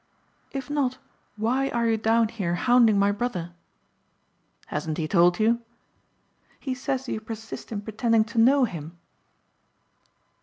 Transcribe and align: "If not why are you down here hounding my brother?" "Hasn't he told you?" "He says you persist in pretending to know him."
"If 0.51 0.67
not 0.71 0.97
why 1.35 1.69
are 1.69 1.87
you 1.87 1.95
down 1.95 2.29
here 2.29 2.55
hounding 2.55 2.97
my 2.97 3.11
brother?" 3.11 3.53
"Hasn't 4.65 4.97
he 4.97 5.07
told 5.07 5.37
you?" 5.39 5.61
"He 6.59 6.73
says 6.73 7.07
you 7.07 7.21
persist 7.21 7.71
in 7.71 7.81
pretending 7.81 8.23
to 8.23 8.39
know 8.39 8.63
him." 8.65 8.97